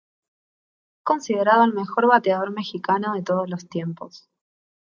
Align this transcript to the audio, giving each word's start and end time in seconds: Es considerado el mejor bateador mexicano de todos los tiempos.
Es 0.97 1.03
considerado 1.03 1.63
el 1.63 1.73
mejor 1.75 2.07
bateador 2.07 2.49
mexicano 2.49 3.13
de 3.13 3.21
todos 3.21 3.47
los 3.47 3.69
tiempos. 3.69 4.27